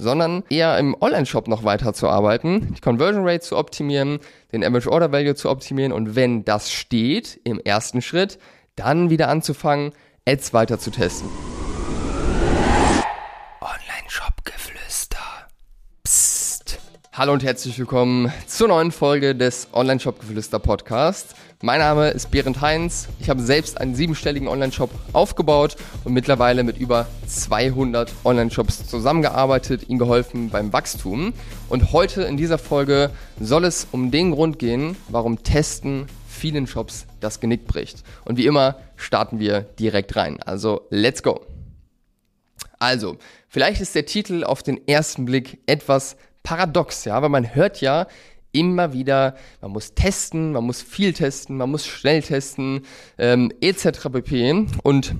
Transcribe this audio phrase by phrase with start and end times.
[0.00, 4.18] sondern eher im Online-Shop noch weiter zu arbeiten, die Conversion Rate zu optimieren,
[4.52, 8.38] den Average Order Value zu optimieren und wenn das steht im ersten Schritt,
[8.76, 9.92] dann wieder anzufangen,
[10.26, 11.28] Ads weiter zu testen.
[13.60, 14.70] Online-Shop-Geflüster.
[14.70, 14.79] Psst.
[17.12, 21.34] Hallo und herzlich willkommen zur neuen Folge des Online-Shop-Geflüster Podcast.
[21.60, 23.08] Mein Name ist Berend Heinz.
[23.18, 29.98] Ich habe selbst einen siebenstelligen Online-Shop aufgebaut und mittlerweile mit über 200 Online-Shops zusammengearbeitet, ihnen
[29.98, 31.32] geholfen beim Wachstum.
[31.68, 37.06] Und heute in dieser Folge soll es um den Grund gehen, warum Testen vielen Shops
[37.18, 38.04] das Genick bricht.
[38.24, 40.40] Und wie immer starten wir direkt rein.
[40.44, 41.44] Also, let's go.
[42.78, 43.18] Also,
[43.48, 48.06] vielleicht ist der Titel auf den ersten Blick etwas paradox, ja, weil man hört ja
[48.52, 52.82] immer wieder, man muss testen, man muss viel testen, man muss schnell testen,
[53.18, 54.08] ähm, etc.
[54.12, 54.66] pp.
[54.82, 55.14] Und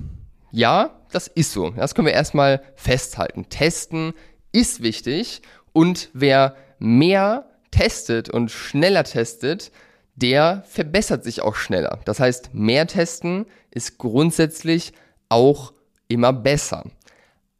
[0.51, 1.69] ja, das ist so.
[1.71, 3.47] Das können wir erstmal festhalten.
[3.49, 4.13] Testen
[4.51, 5.41] ist wichtig
[5.73, 9.71] und wer mehr testet und schneller testet,
[10.15, 11.99] der verbessert sich auch schneller.
[12.05, 14.93] Das heißt, mehr testen ist grundsätzlich
[15.29, 15.73] auch
[16.07, 16.83] immer besser.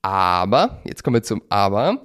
[0.01, 2.03] Aber, jetzt kommen wir zum Aber,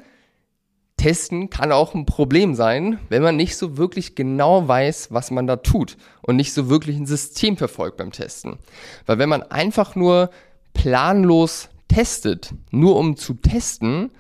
[0.97, 5.47] Testen kann auch ein Problem sein, wenn man nicht so wirklich genau weiß, was man
[5.47, 8.59] da tut und nicht so wirklich ein System verfolgt beim Testen.
[9.05, 10.31] Weil wenn man einfach nur
[10.73, 14.11] planlos testet, nur um zu testen,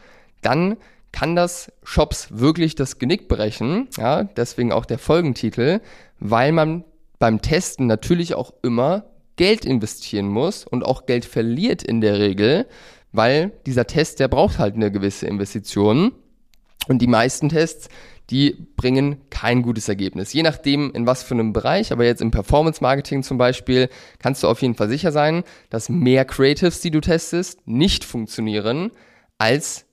[0.42, 0.76] dann
[1.12, 3.88] kann das Shops wirklich das Genick brechen.
[3.96, 5.80] Ja, deswegen auch der Folgentitel,
[6.20, 6.84] weil man
[7.18, 9.04] beim Testen natürlich auch immer
[9.36, 12.66] Geld investieren muss und auch Geld verliert in der Regel,
[13.12, 16.12] weil dieser Test, der braucht halt eine gewisse Investition.
[16.88, 17.88] Und die meisten Tests,
[18.30, 20.32] die bringen kein gutes Ergebnis.
[20.32, 24.42] Je nachdem, in was für einem Bereich, aber jetzt im Performance Marketing zum Beispiel, kannst
[24.42, 28.90] du auf jeden Fall sicher sein, dass mehr Creatives, die du testest, nicht funktionieren,
[29.38, 29.84] als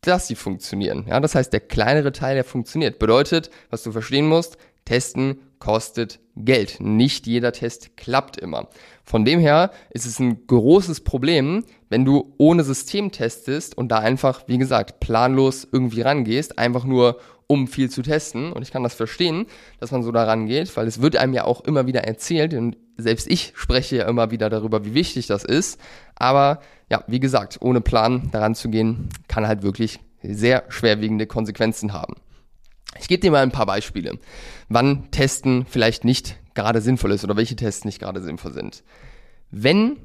[0.00, 1.04] dass sie funktionieren.
[1.08, 2.98] Ja, das heißt, der kleinere Teil, der funktioniert.
[2.98, 4.56] Bedeutet, was du verstehen musst,
[4.92, 6.76] testen kostet Geld.
[6.80, 8.68] Nicht jeder Test klappt immer.
[9.04, 14.00] Von dem her ist es ein großes Problem, wenn du ohne System testest und da
[14.00, 18.52] einfach, wie gesagt, planlos irgendwie rangehst, einfach nur um viel zu testen.
[18.52, 19.46] Und ich kann das verstehen,
[19.80, 22.76] dass man so da rangeht, weil es wird einem ja auch immer wieder erzählt und
[22.98, 25.80] selbst ich spreche ja immer wieder darüber, wie wichtig das ist.
[26.16, 26.60] Aber
[26.90, 32.14] ja, wie gesagt, ohne Plan daran zu gehen, kann halt wirklich sehr schwerwiegende Konsequenzen haben.
[33.00, 34.18] Ich gebe dir mal ein paar Beispiele,
[34.68, 38.84] wann Testen vielleicht nicht gerade sinnvoll ist oder welche Tests nicht gerade sinnvoll sind.
[39.50, 39.96] Wenn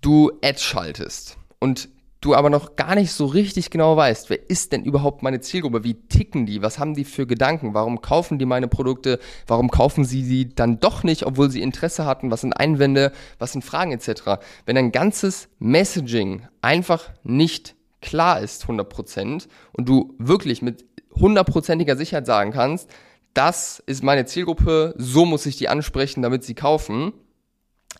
[0.00, 1.88] du Ads schaltest und
[2.20, 5.84] du aber noch gar nicht so richtig genau weißt, wer ist denn überhaupt meine Zielgruppe,
[5.84, 10.04] wie ticken die, was haben die für Gedanken, warum kaufen die meine Produkte, warum kaufen
[10.04, 13.92] sie sie dann doch nicht, obwohl sie Interesse hatten, was sind Einwände, was sind Fragen
[13.92, 14.42] etc.
[14.66, 20.84] Wenn ein ganzes Messaging einfach nicht klar ist 100% und du wirklich mit
[21.20, 22.90] hundertprozentiger Sicherheit sagen kannst,
[23.34, 27.12] das ist meine Zielgruppe, so muss ich die ansprechen, damit sie kaufen,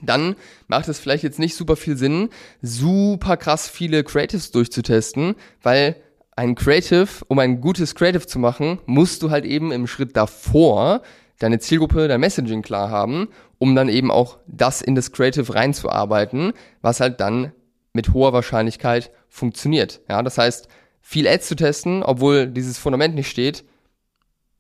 [0.03, 0.37] dann
[0.67, 2.31] macht es vielleicht jetzt nicht super viel Sinn,
[2.63, 5.97] super krass viele Creatives durchzutesten, weil
[6.37, 11.03] ein Creative, um ein gutes Creative zu machen, musst du halt eben im Schritt davor
[11.39, 13.29] deine Zielgruppe, dein Messaging klar haben,
[13.59, 17.53] um dann eben auch das in das Creative reinzuarbeiten, was halt dann
[17.93, 20.01] mit hoher Wahrscheinlichkeit funktioniert.
[20.09, 20.69] Ja, das heißt,
[21.01, 23.65] viel Ads zu testen, obwohl dieses Fundament nicht steht,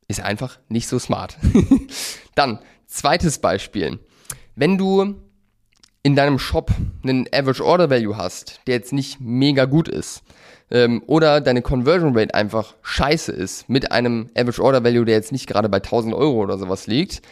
[0.09, 1.37] ist einfach nicht so smart.
[2.34, 4.01] Dann, zweites Beispiel.
[4.56, 5.15] Wenn du
[6.03, 10.23] in deinem Shop einen Average Order Value hast, der jetzt nicht mega gut ist,
[10.71, 15.33] ähm, oder deine Conversion Rate einfach scheiße ist, mit einem Average Order Value, der jetzt
[15.33, 17.23] nicht gerade bei 1000 Euro oder sowas liegt,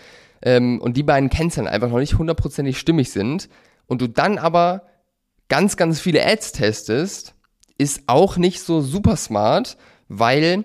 [0.42, 3.48] ähm, und die beiden Kennzahlen einfach noch nicht hundertprozentig stimmig sind,
[3.86, 4.82] und du dann aber
[5.48, 7.34] ganz, ganz viele Ads testest,
[7.78, 9.76] ist auch nicht so super smart,
[10.08, 10.64] weil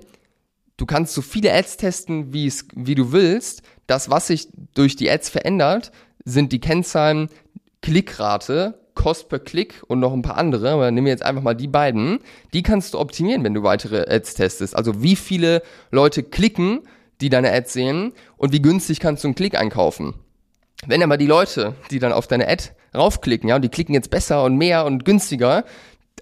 [0.77, 3.61] du kannst so viele Ads testen, wie du willst.
[3.87, 5.91] Das, was sich durch die Ads verändert,
[6.25, 7.29] sind die Kennzahlen
[7.81, 11.55] Klickrate, Cost per Klick und noch ein paar andere, aber nehmen wir jetzt einfach mal
[11.55, 12.19] die beiden.
[12.53, 14.75] Die kannst du optimieren, wenn du weitere Ads testest.
[14.75, 15.61] Also wie viele
[15.91, 16.81] Leute klicken,
[17.19, 20.15] die deine Ads sehen und wie günstig kannst du einen Klick einkaufen.
[20.85, 24.09] Wenn aber die Leute, die dann auf deine Ad raufklicken, ja, und die klicken jetzt
[24.09, 25.63] besser und mehr und günstiger,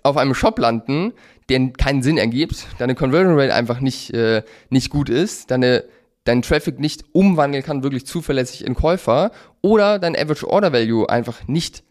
[0.04, 1.14] auf einem Shop landen,
[1.50, 5.84] der keinen Sinn ergibt, deine Conversion Rate einfach nicht, äh, nicht gut ist, deine,
[6.24, 9.32] dein Traffic nicht umwandeln kann wirklich zuverlässig in Käufer
[9.62, 11.84] oder dein Average Order Value einfach nicht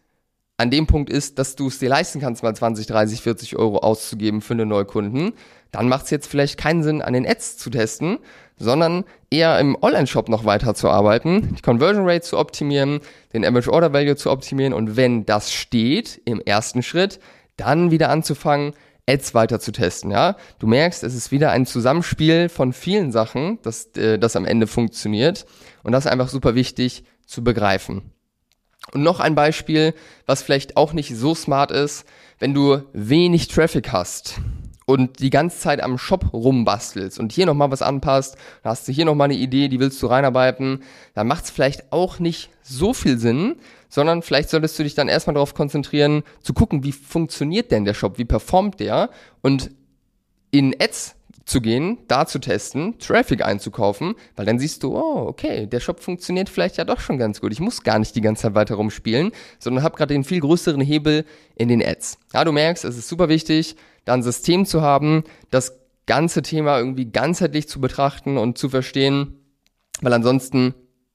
[0.57, 3.79] an dem Punkt ist, dass du es dir leisten kannst, mal 20, 30, 40 Euro
[3.79, 5.33] auszugeben für einen Neukunden,
[5.71, 8.19] dann macht es jetzt vielleicht keinen Sinn, an den Ads zu testen,
[8.57, 12.99] sondern eher im Online-Shop noch weiter zu arbeiten, die Conversion Rate zu optimieren,
[13.33, 17.19] den Average Order Value zu optimieren und wenn das steht im ersten Schritt,
[17.57, 18.73] dann wieder anzufangen,
[19.07, 20.37] Ads weiter zu testen, ja.
[20.59, 24.67] Du merkst, es ist wieder ein Zusammenspiel von vielen Sachen, das, äh, das am Ende
[24.67, 25.45] funktioniert.
[25.83, 28.11] Und das ist einfach super wichtig zu begreifen.
[28.93, 29.93] Und noch ein Beispiel,
[30.25, 32.05] was vielleicht auch nicht so smart ist,
[32.39, 34.39] wenn du wenig Traffic hast
[34.91, 39.05] und die ganze Zeit am Shop rumbastelst und hier nochmal was anpasst, hast du hier
[39.05, 40.83] nochmal eine Idee, die willst du reinarbeiten,
[41.13, 43.55] dann macht es vielleicht auch nicht so viel Sinn,
[43.87, 47.93] sondern vielleicht solltest du dich dann erstmal darauf konzentrieren, zu gucken, wie funktioniert denn der
[47.93, 49.09] Shop, wie performt der
[49.41, 49.71] und
[50.51, 51.15] in Ads
[51.45, 56.01] zu gehen, da zu testen, Traffic einzukaufen, weil dann siehst du, oh, okay, der Shop
[56.01, 57.53] funktioniert vielleicht ja doch schon ganz gut.
[57.53, 60.81] Ich muss gar nicht die ganze Zeit weiter rumspielen, sondern habe gerade den viel größeren
[60.81, 62.19] Hebel in den Ads.
[62.33, 66.77] Ja, du merkst, es ist super wichtig, da ein System zu haben, das ganze Thema
[66.77, 69.39] irgendwie ganzheitlich zu betrachten und zu verstehen,
[70.01, 70.73] weil ansonsten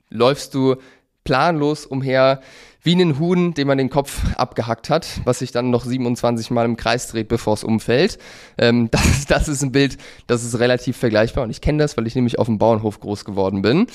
[0.09, 0.77] läufst du
[1.25, 2.41] planlos umher,
[2.87, 6.65] wie einen Huhn, dem man den Kopf abgehackt hat, was sich dann noch 27 Mal
[6.65, 8.17] im Kreis dreht, bevor es umfällt.
[8.59, 9.99] Ähm, das, das ist ein Bild,
[10.29, 13.25] das ist relativ vergleichbar und ich kenne das, weil ich nämlich auf dem Bauernhof groß
[13.25, 13.89] geworden bin.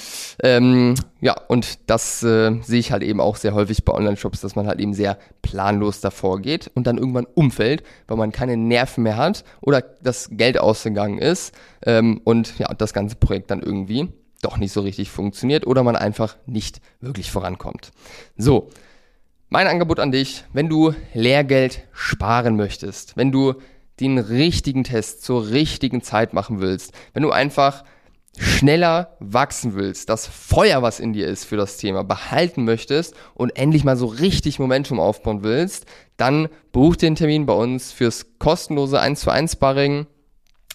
[0.44, 4.58] Ähm, ja, und das äh, sehe ich halt eben auch sehr häufig bei Online-Shops, dass
[4.58, 9.04] man halt eben sehr planlos davor geht und dann irgendwann umfällt, weil man keine Nerven
[9.04, 11.56] mehr hat oder das Geld ausgegangen ist
[11.86, 14.10] ähm, und ja, das ganze Projekt dann irgendwie
[14.42, 17.92] doch nicht so richtig funktioniert oder man einfach nicht wirklich vorankommt.
[18.38, 18.70] So,
[19.50, 23.56] mein Angebot an dich, wenn du Lehrgeld sparen möchtest, wenn du
[24.00, 27.84] den richtigen Test zur richtigen Zeit machen willst, wenn du einfach
[28.38, 33.56] schneller wachsen willst, das Feuer, was in dir ist für das Thema, behalten möchtest und
[33.58, 35.86] endlich mal so richtig Momentum aufbauen willst,
[36.18, 40.08] dann buch den Termin bei uns fürs kostenlose 1 zu 1 Sparring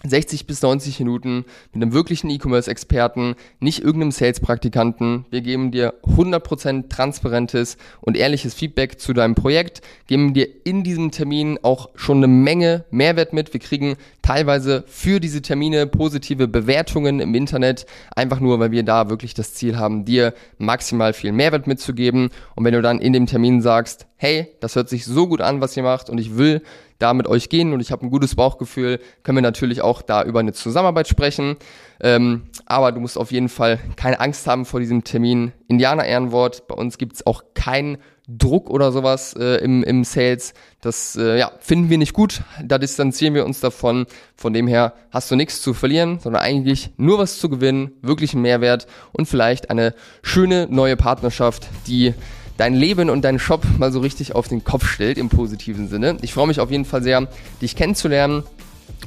[0.05, 5.25] 60 bis 90 Minuten mit einem wirklichen E-Commerce-Experten, nicht irgendeinem Sales-Praktikanten.
[5.31, 11.11] Wir geben dir 100% transparentes und ehrliches Feedback zu deinem Projekt, geben dir in diesem
[11.11, 13.53] Termin auch schon eine Menge Mehrwert mit.
[13.53, 19.09] Wir kriegen teilweise für diese Termine positive Bewertungen im Internet, einfach nur, weil wir da
[19.09, 22.31] wirklich das Ziel haben, dir maximal viel Mehrwert mitzugeben.
[22.55, 25.61] Und wenn du dann in dem Termin sagst, hey, das hört sich so gut an,
[25.61, 26.63] was ihr macht und ich will
[26.99, 30.23] da mit euch gehen und ich habe ein gutes Bauchgefühl, können wir natürlich auch da
[30.23, 31.57] über eine Zusammenarbeit sprechen.
[32.01, 35.53] Ähm, aber du musst auf jeden Fall keine Angst haben vor diesem Termin.
[35.69, 37.99] Indianer Ehrenwort, bei uns gibt's auch keinen
[38.29, 40.53] Druck oder sowas äh, im, im Sales.
[40.81, 44.07] Das äh, ja, finden wir nicht gut, da distanzieren wir uns davon.
[44.35, 48.33] Von dem her hast du nichts zu verlieren, sondern eigentlich nur was zu gewinnen, wirklich
[48.33, 52.15] einen Mehrwert und vielleicht eine schöne neue Partnerschaft, die
[52.57, 56.17] dein Leben und deinen Shop mal so richtig auf den Kopf stellt im positiven Sinne.
[56.23, 57.29] Ich freue mich auf jeden Fall sehr,
[57.61, 58.43] dich kennenzulernen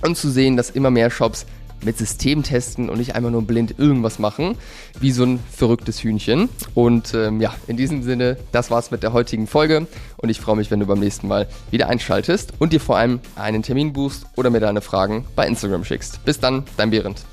[0.01, 1.46] und zu sehen, dass immer mehr Shops
[1.84, 4.56] mit System testen und nicht einfach nur blind irgendwas machen,
[5.00, 6.50] wie so ein verrücktes Hühnchen.
[6.74, 9.88] Und ähm, ja, in diesem Sinne, das war's mit der heutigen Folge
[10.18, 13.19] und ich freue mich, wenn du beim nächsten Mal wieder einschaltest und dir vor allem
[13.36, 16.24] einen Termin buchst oder mir deine Fragen bei Instagram schickst.
[16.25, 17.24] Bis dann, dein Behrend.